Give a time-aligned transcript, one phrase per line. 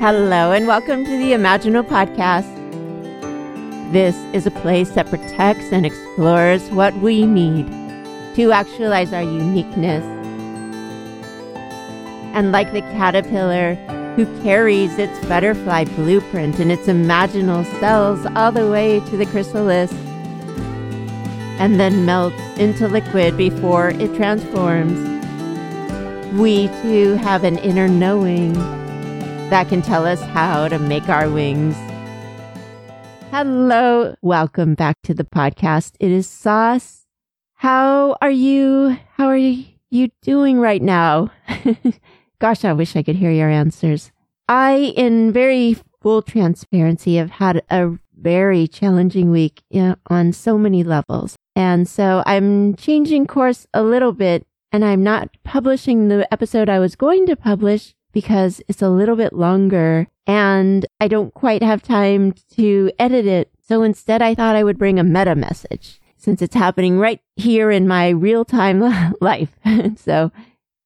[0.00, 2.48] Hello, and welcome to the Imaginal Podcast.
[3.92, 7.66] This is a place that protects and explores what we need
[8.34, 10.02] to actualize our uniqueness.
[12.34, 13.74] And like the caterpillar
[14.16, 19.92] who carries its butterfly blueprint in its imaginal cells all the way to the chrysalis
[21.60, 24.98] and then melts into liquid before it transforms,
[26.40, 28.79] we too have an inner knowing
[29.50, 31.76] that can tell us how to make our wings.
[33.32, 35.94] Hello, welcome back to the podcast.
[35.98, 37.04] It is Sas.
[37.54, 38.96] How are you?
[39.14, 41.32] How are you doing right now?
[42.38, 44.12] Gosh, I wish I could hear your answers.
[44.48, 49.62] I, in very full transparency, have had a very challenging week
[50.06, 51.34] on so many levels.
[51.56, 56.78] And so I'm changing course a little bit and I'm not publishing the episode I
[56.78, 61.82] was going to publish because it's a little bit longer and I don't quite have
[61.82, 63.50] time to edit it.
[63.60, 67.70] So instead, I thought I would bring a meta message since it's happening right here
[67.70, 68.80] in my real time
[69.20, 69.56] life.
[69.96, 70.30] so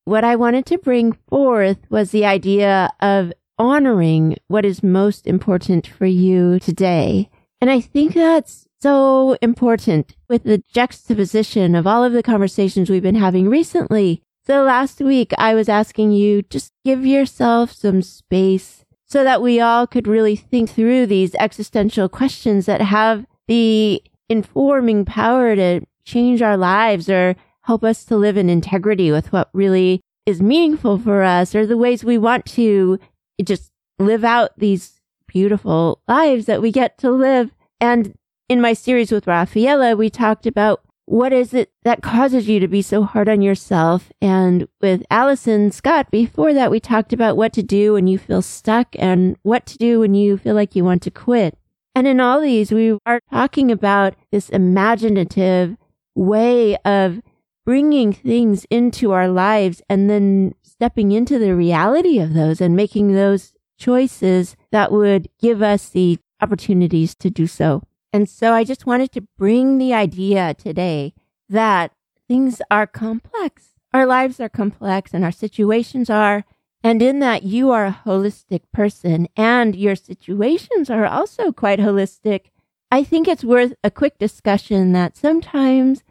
[0.05, 5.86] what I wanted to bring forth was the idea of honoring what is most important
[5.86, 7.31] for you today.
[7.61, 13.03] And I think that's so important with the juxtaposition of all of the conversations we've
[13.03, 18.84] been having recently so last week I was asking you just give yourself some space
[19.06, 25.05] so that we all could really think through these existential questions that have the informing
[25.05, 30.00] power to change our lives or help us to live in integrity with what really
[30.27, 32.98] is meaningful for us or the ways we want to
[33.42, 37.55] just live out these beautiful lives that we get to live.
[37.81, 38.15] And
[38.48, 42.69] in my series with Rafaela, we talked about what is it that causes you to
[42.69, 44.10] be so hard on yourself?
[44.20, 48.42] And with Allison Scott, before that, we talked about what to do when you feel
[48.42, 51.59] stuck and what to do when you feel like you want to quit.
[51.94, 55.76] And in all these, we are talking about this imaginative
[56.15, 57.21] way of
[57.65, 63.12] bringing things into our lives and then stepping into the reality of those and making
[63.15, 67.82] those choices that would give us the opportunities to do so.
[68.14, 71.14] And so I just wanted to bring the idea today
[71.48, 71.91] that
[72.28, 73.70] things are complex.
[73.92, 76.44] Our lives are complex and our situations are.
[76.84, 82.53] And in that you are a holistic person and your situations are also quite holistic.
[82.88, 86.04] I think it's worth a quick discussion that sometimes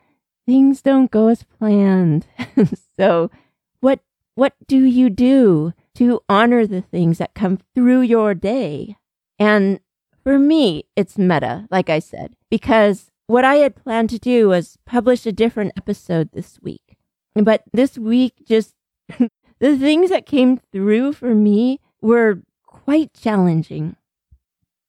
[0.46, 2.28] things don't go as planned.
[2.98, 3.32] so
[3.80, 4.02] what,
[4.36, 8.98] what do you do to honor the things that come through your day?
[9.40, 9.80] And
[10.24, 14.78] for me, it's meta, like I said, because what I had planned to do was
[14.86, 16.98] publish a different episode this week.
[17.36, 18.76] But this week, just
[19.60, 23.96] the things that came through for me were quite challenging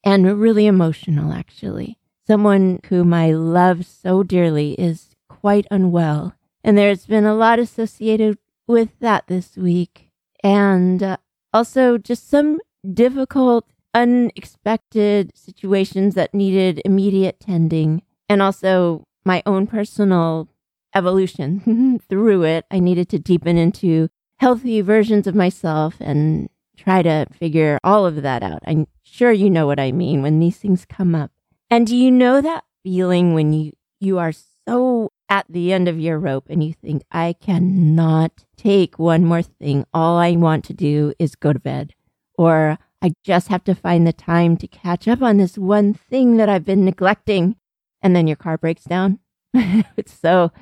[0.04, 1.98] and really emotional, actually.
[2.26, 6.34] Someone whom I love so dearly is quite unwell.
[6.62, 10.10] And there's been a lot associated with that this week.
[10.42, 11.16] And uh,
[11.52, 12.60] also just some
[12.92, 20.48] difficult unexpected situations that needed immediate tending and also my own personal
[20.94, 22.66] evolution through it.
[22.70, 28.22] I needed to deepen into healthy versions of myself and try to figure all of
[28.22, 28.60] that out.
[28.66, 31.30] I'm sure you know what I mean when these things come up.
[31.70, 34.32] And do you know that feeling when you, you are
[34.66, 39.42] so at the end of your rope and you think, I cannot take one more
[39.42, 39.86] thing.
[39.94, 41.94] All I want to do is go to bed.
[42.36, 46.38] Or I just have to find the time to catch up on this one thing
[46.38, 47.56] that I've been neglecting.
[48.00, 49.18] And then your car breaks down.
[50.06, 50.52] so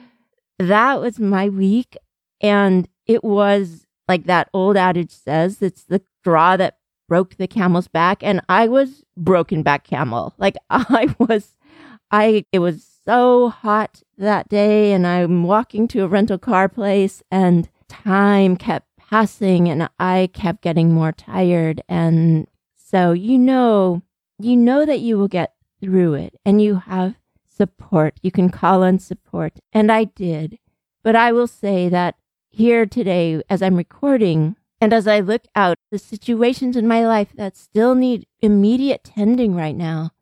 [0.59, 1.97] that was my week.
[2.41, 7.87] And it was like that old adage says, it's the straw that broke the camel's
[7.87, 8.25] back.
[8.25, 10.35] And I was broken back camel.
[10.39, 11.57] Like I was,
[12.11, 14.93] I, it was so hot that day.
[14.93, 20.63] And I'm walking to a rental car place and time kept passing and I kept
[20.63, 21.83] getting more tired.
[21.87, 24.01] And so, you know,
[24.39, 27.17] you know that you will get through it and you have
[27.47, 28.15] support.
[28.23, 29.59] You can call on support.
[29.71, 30.59] And I did.
[31.05, 32.15] But I will say that
[32.49, 37.33] here today, as I'm recording, and as I look out the situations in my life
[37.35, 40.13] that still need immediate tending right now,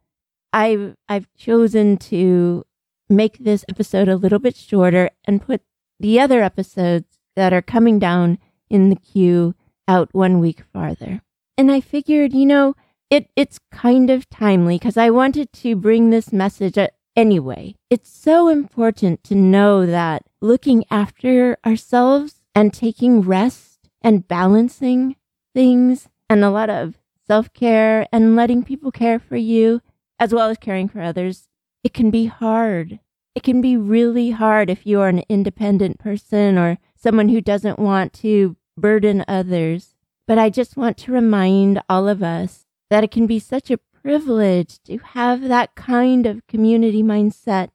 [0.52, 2.64] I've I've chosen to
[3.08, 5.62] make this episode a little bit shorter and put
[6.00, 8.38] the other episodes that are coming down
[8.70, 9.54] in the queue
[9.86, 11.20] out one week farther.
[11.58, 12.74] And I figured, you know,
[13.10, 17.74] it, it's kind of timely because I wanted to bring this message uh, anyway.
[17.90, 25.16] It's so important to know that looking after ourselves and taking rest and balancing
[25.54, 26.94] things and a lot of
[27.26, 29.82] self care and letting people care for you,
[30.18, 31.48] as well as caring for others,
[31.82, 33.00] it can be hard.
[33.34, 37.78] It can be really hard if you are an independent person or someone who doesn't
[37.78, 39.94] want to burden others.
[40.26, 43.78] But I just want to remind all of us that it can be such a
[44.02, 47.70] privilege to have that kind of community mindset,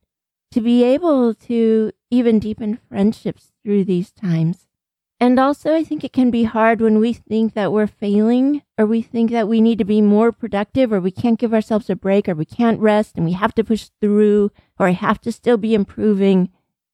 [0.51, 4.67] to be able to even deepen friendships through these times.
[5.19, 8.85] And also, I think it can be hard when we think that we're failing or
[8.85, 11.95] we think that we need to be more productive or we can't give ourselves a
[11.95, 15.31] break or we can't rest and we have to push through or I have to
[15.31, 16.49] still be improving.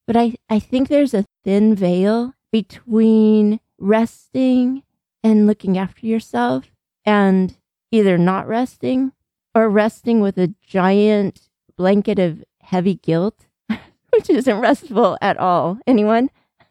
[0.06, 4.82] But I, I think there's a thin veil between resting
[5.22, 6.70] and looking after yourself
[7.04, 7.56] and
[7.90, 9.12] either not resting
[9.54, 13.46] or resting with a giant blanket of heavy guilt,
[14.10, 15.78] which isn't restful at all.
[15.86, 16.30] Anyone?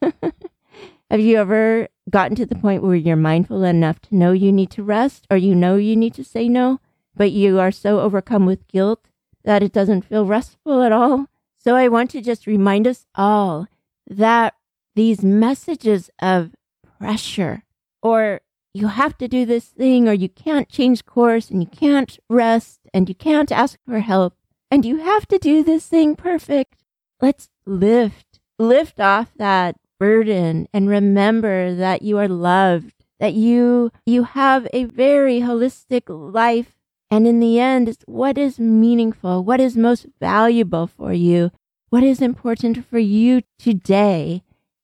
[1.10, 4.70] Have you ever gotten to the point where you're mindful enough to know you need
[4.70, 6.80] to rest or you know you need to say no,
[7.14, 9.06] but you are so overcome with guilt
[9.44, 11.26] that it doesn't feel restful at all?
[11.58, 13.68] So I want to just remind us all
[14.08, 14.54] that
[14.94, 16.52] these messages of
[17.02, 17.64] pressure
[18.00, 18.40] or
[18.72, 22.78] you have to do this thing or you can't change course and you can't rest
[22.94, 24.34] and you can't ask for help
[24.70, 26.84] and you have to do this thing perfect.
[27.20, 34.22] Let's lift, lift off that burden and remember that you are loved, that you, you
[34.22, 36.76] have a very holistic life.
[37.10, 41.50] And in the end, it's what is meaningful, what is most valuable for you,
[41.90, 44.42] what is important for you today.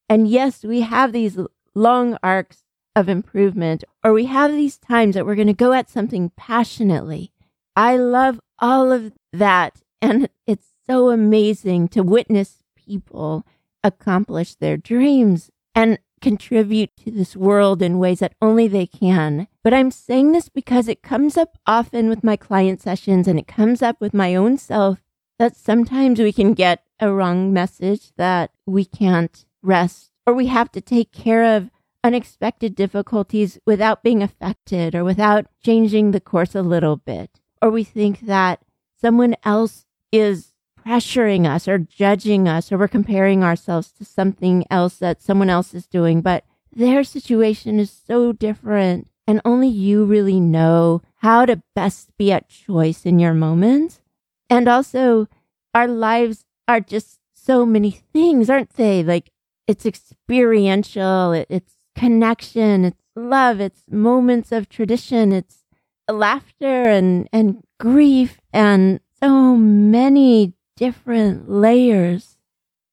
[0.08, 1.38] And yes, we have these
[1.78, 2.64] long arcs
[2.96, 7.32] of improvement, or we have these times that we're going to go at something passionately.
[7.76, 9.80] I love all of that.
[10.02, 13.46] And it's so amazing to witness people
[13.84, 19.46] accomplish their dreams and contribute to this world in ways that only they can.
[19.62, 23.46] But I'm saying this because it comes up often with my client sessions and it
[23.46, 24.98] comes up with my own self
[25.38, 30.70] that sometimes we can get a wrong message that we can't rest or we have
[30.70, 31.70] to take care of
[32.04, 37.40] unexpected difficulties without being affected or without changing the course a little bit.
[37.62, 38.60] Or we think that
[39.00, 40.52] someone else is
[40.86, 45.72] pressuring us or judging us or we're comparing ourselves to something else that someone else
[45.72, 46.20] is doing.
[46.20, 52.32] But their situation is so different and only you really know how to best be
[52.32, 54.02] at choice in your moments.
[54.50, 55.26] And also
[55.72, 59.02] our lives are just so many things, aren't they?
[59.02, 59.30] Like
[59.68, 61.32] it's experiential.
[61.32, 65.64] It, it's connection, it's love, it's moments of tradition, it's
[66.10, 72.36] laughter and, and grief and so many different layers.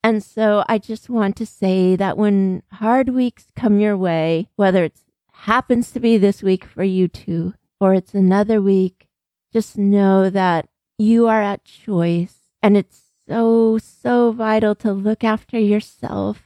[0.03, 4.83] And so I just want to say that when hard weeks come your way, whether
[4.83, 4.99] it
[5.31, 9.07] happens to be this week for you too, or it's another week,
[9.53, 10.67] just know that
[10.97, 12.35] you are at choice.
[12.61, 16.44] And it's so, so vital to look after yourself.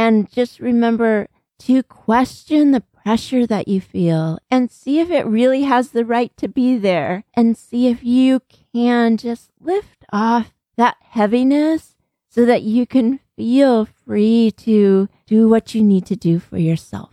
[0.00, 5.64] And just remember to question the pressure that you feel and see if it really
[5.64, 8.40] has the right to be there and see if you
[8.72, 11.96] can just lift off that heaviness
[12.30, 17.10] so that you can feel free to do what you need to do for yourself.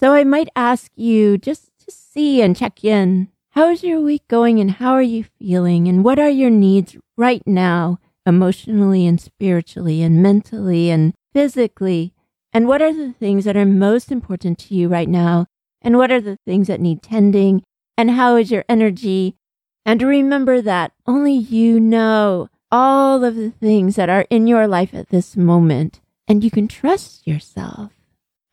[0.00, 3.28] So I might ask you just to see and check in.
[3.50, 6.96] How is your week going and how are you feeling and what are your needs
[7.18, 12.14] right now, emotionally and spiritually and mentally and physically?
[12.50, 15.44] And what are the things that are most important to you right now?
[15.82, 17.62] And what are the things that need tending?
[17.98, 19.36] And how is your energy?
[19.84, 24.94] And remember that only you know all of the things that are in your life
[24.94, 26.00] at this moment.
[26.26, 27.92] And you can trust yourself.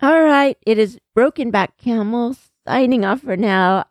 [0.02, 0.58] All right.
[0.66, 2.36] It is Broken Back Camel
[2.68, 3.86] signing off for now.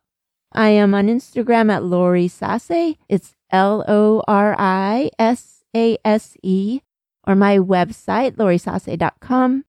[0.52, 2.98] I am on Instagram at Lori Sase.
[3.08, 6.82] It's L O R I S A S E
[7.26, 9.64] or my website, lorisase.com.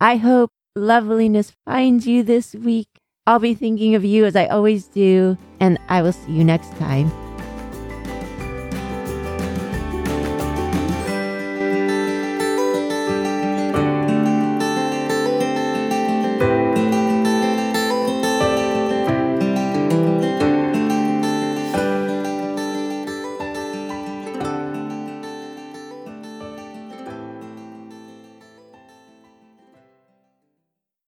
[0.00, 2.88] I hope loveliness finds you this week.
[3.26, 6.70] I'll be thinking of you as I always do, and I will see you next
[6.76, 7.10] time.